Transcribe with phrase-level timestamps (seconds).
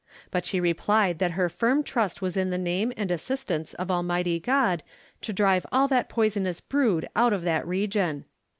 [0.31, 4.39] But she replied that her firm trust was in the name and assistance of Almighty
[4.39, 4.81] God
[5.21, 8.25] to drive all that poisonous brood out of that region.